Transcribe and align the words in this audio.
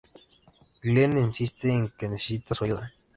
Glenn 0.81 1.15
insiste 1.19 1.69
en 1.71 1.89
que 1.89 2.07
necesita 2.09 2.55
su 2.55 2.63
ayuda. 2.63 2.91